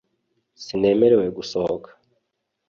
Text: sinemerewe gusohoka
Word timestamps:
sinemerewe 0.63 1.27
gusohoka 1.37 1.89